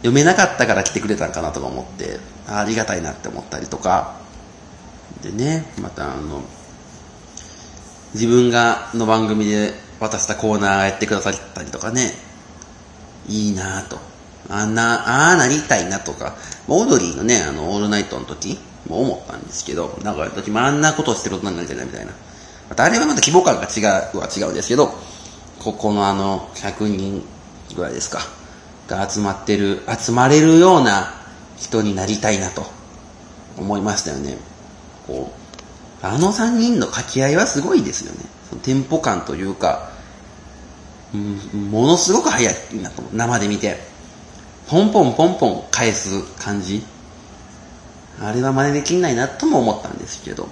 [0.00, 4.20] 読めなかったから来てくれたんかなとか思って、あありがたいなって思ったりとか、
[5.22, 6.42] でね、またあの、
[8.14, 12.12] 自分がの番組で渡したコーナーやってくださったりとかね、
[13.28, 13.98] いいなぁと。
[14.48, 16.36] あんな、ああなりたいなとか、
[16.68, 22.12] オードリーのね、あの、オールナイトの時も思ったんですけど、なんか時もあんなことしてる大人になりたいなみたいな。
[22.68, 23.80] またあれはまた規模感が違
[24.14, 24.92] うは違うんですけど、
[25.60, 27.22] ここのあの、100人
[27.74, 28.20] ぐらいですか、
[28.88, 31.14] が集まってる、集まれるような
[31.56, 32.66] 人になりたいなと
[33.56, 34.36] 思いましたよね。
[35.06, 35.41] こう、
[36.02, 38.18] あの3人の掛け合いはすごいですよね。
[38.50, 39.90] そのテンポ感というか、
[41.14, 43.92] うん、ものすごく速いなと、生で見て。
[44.68, 46.82] ポンポンポンポン返す感じ。
[48.20, 50.48] あれは真似できないなとも思ったんですけど、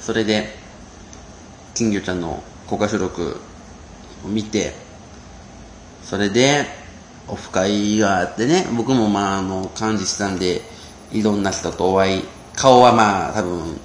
[0.00, 0.54] それで、
[1.74, 3.40] 金魚ちゃんの公開収録
[4.24, 4.74] を見て、
[6.02, 6.66] それで、
[7.28, 10.62] オフ会があってね、僕もまあ、あの、幹事したんで、
[11.12, 13.80] いろんな人とお会い、顔はまあ、多分、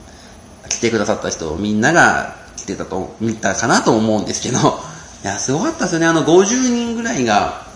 [0.72, 4.80] 来てくださった人、みんなが来てたと、見たかなと思うんですけど、
[5.24, 6.08] いや、すごかったですよね。
[6.08, 7.68] あの、50人ぐらいが、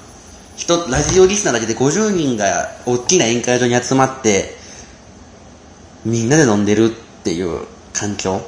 [0.56, 4.58] 人、ラジオリスナーだけで50人が大きな宴会場に集まって、
[6.06, 6.90] みんなで飲んでるっ
[7.24, 8.42] ていう環境。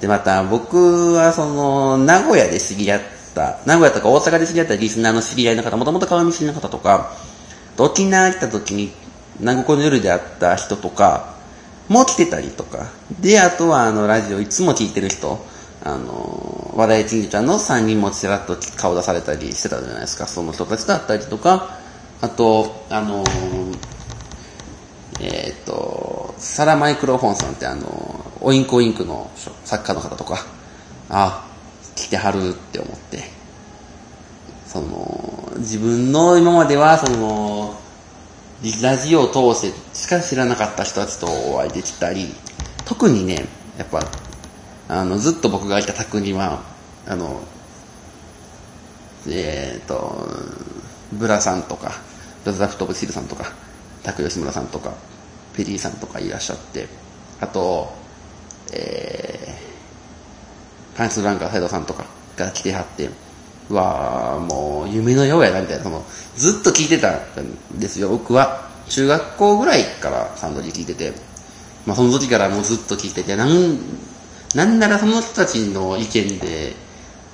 [0.00, 3.00] で、また僕はその、名古屋で知り合っ
[3.34, 7.12] た、名古屋とか大阪で知り合ったリスナーの知り合いの方、もともと顔見知りの方とか、
[7.76, 8.92] 沖縄来た時に、
[9.40, 11.37] 南国の夜で会った人とか、
[11.88, 12.86] も来てたりとか。
[13.20, 15.44] で、あとはあの、ラジオいつも聞いてる人、
[15.84, 20.26] あの、和田一ちゃんの3人もちらっと顔出されたりしてたじゃないですか。
[20.26, 21.78] その人たちだったりとか、
[22.20, 23.24] あと、あの
[25.20, 29.30] えっ、ー、と、サラマイクロフォンさんってあの、オインクオインクの
[29.64, 30.44] 作家の方とか、
[31.08, 31.44] あ、
[31.96, 33.24] 来てはるって思って、
[34.66, 37.74] その、自分の今までは、その、
[38.82, 42.34] ラジオを通してしか知らなかった人たちとお会いできたり、
[42.84, 43.46] 特にね、
[43.78, 44.00] やっぱ、
[44.88, 46.62] あの、ずっと僕がいた宅には、
[47.06, 47.40] あの、
[49.28, 50.26] えっ、ー、と、
[51.12, 51.92] ブラさんとか、
[52.44, 53.52] ブラザフトブシルさんとか、
[54.02, 54.92] 拓吉村さんとか、
[55.54, 56.88] ペリーさんとかいらっしゃって、
[57.40, 57.92] あと、
[58.72, 59.54] え
[60.96, 62.04] カンスランカー斎藤さんとか
[62.36, 63.08] が来てはって、
[63.70, 66.04] わーもう夢のようやなみたいな、その、
[66.36, 68.68] ずっと聞いてたんですよ、僕は。
[68.88, 71.12] 中学校ぐらいからサンドリー聞いてて、
[71.86, 73.78] まあその時からもうずっと聞いてて、なん、
[74.54, 76.74] なんならその人たちの意見で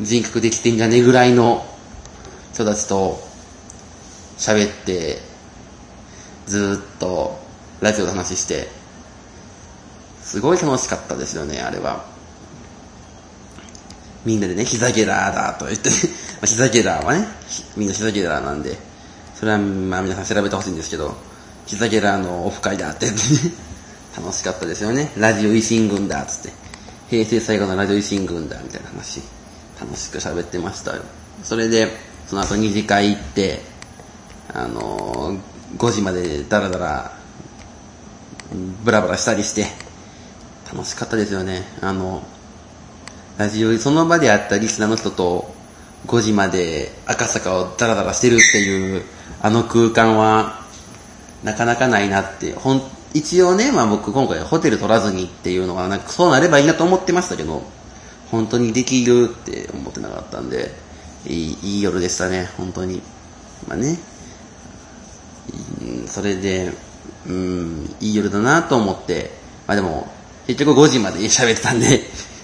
[0.01, 1.65] 人格できてんじゃねぐらいの
[2.53, 3.23] 人たちと
[4.37, 5.19] 喋って、
[6.47, 7.39] ずっと
[7.81, 8.69] ラジオで話して、
[10.23, 12.05] すごい楽しかったですよね、あれは。
[14.25, 15.91] みんなでね、膝ゲラーだと言って
[16.45, 17.27] ね、膝ゲラーはね、
[17.77, 18.77] みんな膝ゲラーなんで、
[19.35, 21.15] それはまあ皆さん調べてほしいんですけど、
[21.67, 23.55] 膝ゲラーのオフ会だって言ってね、
[24.17, 25.11] 楽しかったですよね。
[25.17, 26.53] ラジオ維新軍だっつって、
[27.11, 29.23] 平成最後のラジオ維新軍だみたいな話、
[29.81, 31.03] 楽しく喋ってましたよ。
[31.43, 31.89] それで、
[32.29, 33.63] その後二次会行って、
[34.53, 37.13] あのー、5時までダラダラ、
[38.85, 39.67] ブラブラしたりして、
[40.73, 41.65] 楽しかったですよね。
[41.81, 42.23] あの、
[43.37, 45.54] ラジオ、その場で会ったリスナーの人と
[46.07, 49.03] 5時まで赤坂をダラダラしてるっていう、
[49.41, 50.63] あの空間は、
[51.43, 57.63] なかなかないなって、ほん、一応ね、まあ僕今回ホテル取らずにっていうのは、なんかそうなればいいなと思ってましたけど、
[58.31, 60.73] 本当にできるって思ってなかったんで、
[61.27, 63.03] いい、いい夜でしたね、本当に。
[63.69, 63.99] まあね。
[66.07, 66.73] それで、
[67.27, 69.31] うん、いい夜だなと思って、
[69.67, 70.13] まあでも、
[70.47, 72.03] 結局5時まで喋ってたんで、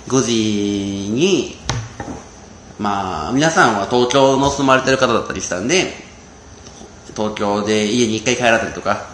[0.08, 1.56] 5時に、
[2.80, 5.92] まあ、皆さんは東京の住まれてる方だったりしたんで、
[7.14, 9.06] 東京で家に一回帰られたりとか、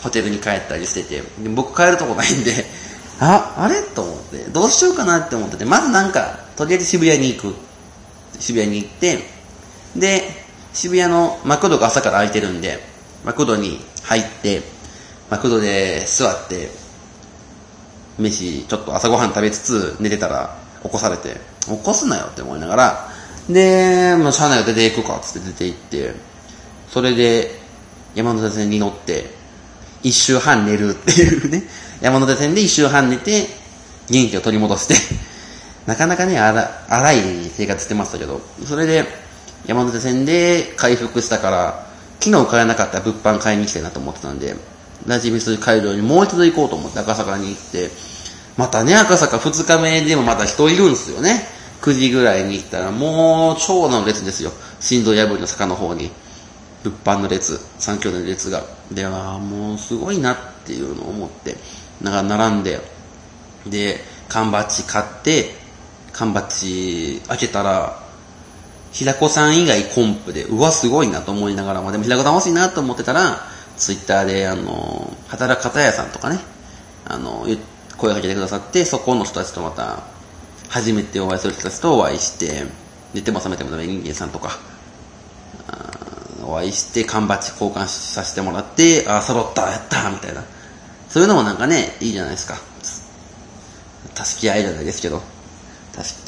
[0.00, 2.64] ホテルに帰ったりしてて、で僕帰るとこないんで、
[3.18, 3.82] あ、あれ？
[3.82, 7.54] と思って、どうしようかなって思ってて、まずなんか、とりあえず渋谷に行く。
[8.38, 9.28] 渋谷に行って、
[9.96, 12.78] で、渋谷のマクドが朝から空いてるんで、
[13.24, 14.62] マクドに入って、
[15.28, 16.70] マクドで座って、
[18.18, 23.08] 飯、ちょっと朝ごはん食べつつ寝てたら起こされて、起こすなよって思いながら、
[23.48, 26.14] で、まあ、車内を出ていくかっつって出て行って、
[26.88, 27.50] それで
[28.14, 29.30] 山手線に乗って、
[30.02, 31.64] 一周半寝るっていうね、
[32.00, 33.48] 山手線で一周半寝て、
[34.08, 34.94] 元気を取り戻して
[35.86, 37.16] なかなかね、荒い
[37.50, 39.04] 生活してましたけど、それで
[39.66, 41.86] 山手線で回復したから、
[42.20, 44.54] 昨日買えなかったら物販買いに来てなと思ってたんで、
[45.06, 47.90] ラジミス会場にもう一度行こうと思って赤坂に行って、
[48.56, 51.46] またね、赤坂2日目でもまた人いるんですよね。
[51.82, 54.52] 9時ぐらいに行ったらもう超の列ですよ。
[54.80, 56.10] 心臓破りの坂の方に。
[56.82, 58.62] 物販の列、三兄弟の列が。
[58.90, 61.56] で、はもうすごいなっていうのを思って、
[62.00, 62.80] なんか並んで、
[63.66, 65.54] で、缶バッジ買って、
[66.12, 68.02] 缶バッジ開けたら、
[68.92, 73.40] 平子さん以外コンプで、うわ、すごいなと思いながらも、でも平子さん欲しいなと思ってたら、
[73.76, 76.40] ツイッターで、あの、働く方屋さんとかね、
[77.04, 77.46] あの、
[78.00, 80.02] 声かけてくださって、そこの人たちとまた、
[80.68, 82.64] 初めてお会いする人たちとお会いして、
[83.12, 84.58] 寝ても覚めてもダメ人間さんとか、
[86.44, 90.44] お会いして、缶バッジ交換させてもらって、あ、揃った、やったみたいな。
[91.08, 92.56] そういうのもなんかね、いいじゃないですか。
[94.24, 95.22] 助け合いじゃないですけど、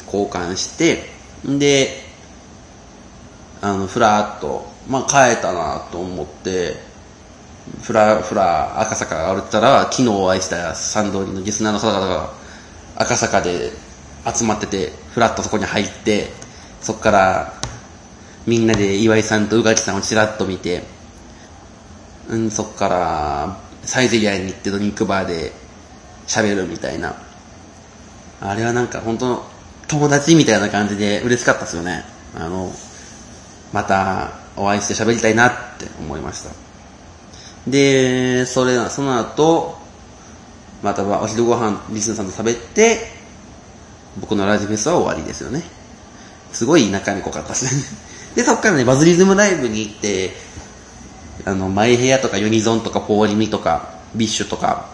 [0.05, 1.09] 交換して、
[1.47, 2.03] んで、
[3.61, 6.92] あの、ふらーっと、まあ、帰ったなと思って、
[7.81, 12.33] ふらふら赤坂歩ったら、昨日お会いしたサンドリのリスナーの方々が
[12.95, 13.71] 赤坂で
[14.33, 16.27] 集まってて、ふらっとそこに入って、
[16.81, 17.53] そこから
[18.45, 20.83] みんなで岩井さんと宇垣さんをちらっと見て、
[22.29, 25.51] うん、そこからサイゼリアに行ってドリンクバーで
[26.27, 27.15] 喋るみたいな。
[28.41, 29.43] あれはなんか本当
[29.87, 32.03] 友達みたいな感じで嬉しかったですよね。
[32.35, 32.71] あの、
[33.71, 36.72] またお会いして喋りたいなって思いました。
[37.67, 39.77] で、それ、その後、
[40.81, 43.07] またお昼ご飯リスナーさんと食べて、
[44.19, 45.63] 僕のラジフェスは終わりですよね。
[46.51, 47.81] すごい中身濃かったですね。
[48.35, 50.35] で、そっからね、バズリズムライブに行って、
[51.45, 54.87] あの、マイヘアとかユニゾンとかフォーリミとか、 BiSH とか、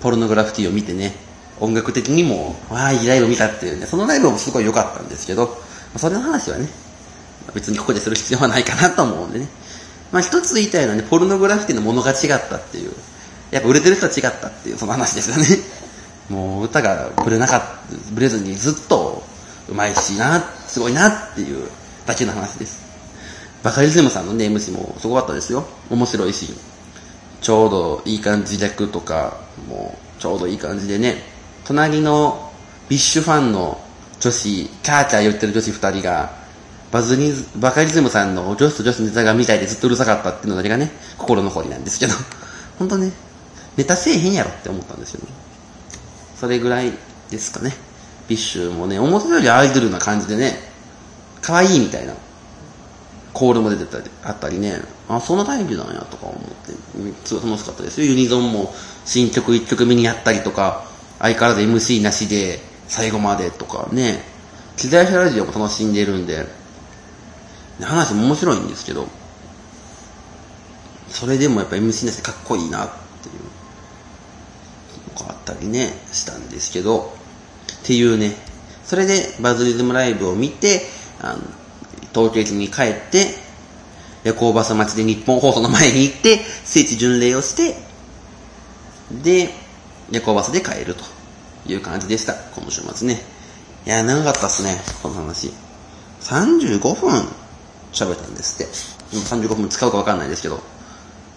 [0.00, 1.14] ポルノグラフィティを見てね、
[1.60, 5.62] 音楽的にも、わあ、いいライブ見たっていうね、そのライブもすごい良かったんですけど、
[5.96, 6.68] それの話はね、
[7.54, 9.48] 別にここでする必要はないかなと思うんでね。
[10.12, 12.92] まあ一つ言いたいのはね、ポルノグラフィティのものが違ったっていう。
[13.50, 15.46] やっぱ売れてる人は違ったっていう、その話ですよね。
[16.28, 17.66] もう歌がぶれなかった、
[18.12, 19.22] ぶれずにずっと
[19.68, 21.68] うまいしな、すごいなっていう
[22.06, 22.78] だけの話です。
[23.62, 25.64] バカリズムさんのね、MC もすごかったですよ。
[25.90, 26.54] 面白いし、
[27.40, 29.38] ちょうどいい感じ逆とか、
[29.68, 31.22] もうちょうどいい感じでね、
[31.64, 32.52] 隣の
[32.88, 33.80] BiSH ファンの
[34.20, 36.45] 女子、キャーキャー言ってる女子二人が、
[36.92, 42.14] バズニズ、バカリズムさんの女子と女子のネタが見たいでずっとうるさかったっていうのだけがね、心残りなんですけど、
[42.78, 43.12] 本当ね、
[43.76, 45.28] ネタせえへんやろって思ったんですよね。
[46.40, 46.92] それぐらい
[47.30, 47.76] ですかね。
[48.28, 50.70] BiSH もね、思ったよりアイドルな感じでね、
[51.42, 52.14] 可愛いみたいな、
[53.32, 56.72] コールも出てたり、あったりね、あ、そんなタイプなんやとか思って、
[57.24, 58.06] すごい楽しかったですよ。
[58.06, 58.74] ユニゾンも
[59.04, 60.84] 新曲1曲目にやったりとか、
[61.18, 64.24] 相変わらず MC なしで最後までとかね、
[64.76, 66.46] 時代者ラジオも楽しんでるんで、
[67.84, 69.06] 話も面白いんですけど、
[71.08, 72.88] それでもやっぱ MC なしでかっこいいなっ
[73.22, 77.12] ていうのがあったりね、したんですけど、
[77.82, 78.34] っていうね、
[78.84, 80.82] それでバズリズムライブを見て、
[81.20, 81.42] あの
[82.14, 83.34] 東京駅に帰って、
[84.24, 87.76] 夜行バス待ちで日本放送の前に行って、聖地巡礼をして、
[89.22, 89.50] で、
[90.10, 91.04] 夜行バスで帰ると
[91.66, 92.34] いう感じでした。
[92.34, 93.22] この週末ね。
[93.86, 95.52] いや、長かったっすね、この話。
[96.22, 97.28] 35分
[98.04, 99.16] 喋ったんですって。
[99.16, 100.60] 今35分使うかわかんないですけど。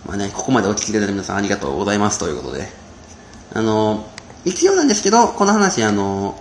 [0.05, 2.68] まあね、ここまでお聞きいただいた皆さんありがとうございますということで。
[3.53, 4.05] あの、
[4.45, 6.39] 一応なんですけど、この話、あの、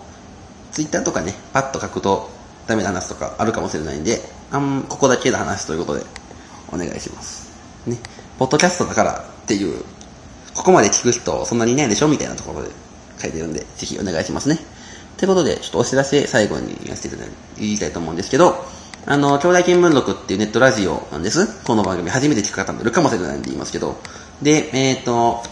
[0.73, 2.31] ツイッターとかね、パッと書くと
[2.67, 6.05] ダメな話とかあるかもしれないんで、あん、ここだけの話ということで、
[6.71, 7.51] お願いします。
[7.87, 7.99] ね。
[8.39, 9.83] ポッドキャストだからっていう、
[10.55, 12.71] ここまで聞く人そんなにいないでしょみたいなところで
[13.21, 14.59] 書いてるんで、ぜひお願いしますね。
[15.17, 18.65] ということで、ちょっとお知らせ最後に言わせていただき、たいと思うんですけど、
[19.11, 21.65] あの、兄弟見聞録っていうネットラジオなんです。
[21.65, 23.97] この番組初めて聞く方もいるかもしれないんで言いますけど。
[24.43, 25.43] で、えっ、ー、と、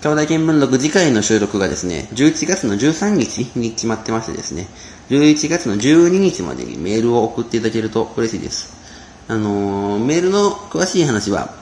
[0.00, 4.66] 兄弟見聞録次回の収録がですね、11月の13日に決まってましてですね、
[5.10, 8.74] 11月の12日までにメールを送っていただけると嬉しいです。
[9.28, 11.52] あのー、メールの詳しい話は、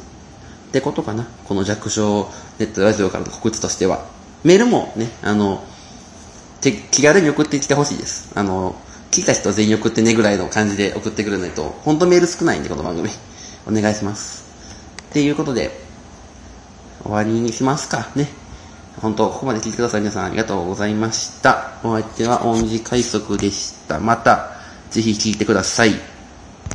[0.72, 1.26] てことかな？
[1.44, 4.06] この弱小ネットラジオからの告知としては。
[4.44, 5.64] メールもね、あの、
[6.62, 8.30] 気軽に送ってきてほしいです。
[8.36, 8.76] あの、
[9.10, 13.10] 聞いた人全員送ってねぐらいの感じで送ってくれないと、ほんとメール少ないんで、この番組。
[13.66, 14.44] お願いします。
[15.10, 15.79] っていうことで、
[17.02, 18.28] 終わりにしますかね。
[19.00, 20.00] 本当、ここまで聞いてください。
[20.00, 21.72] 皆さんありがとうございました。
[21.82, 23.98] お相手は、音字快速でした。
[23.98, 24.50] また、
[24.90, 26.19] ぜひ聞いてください。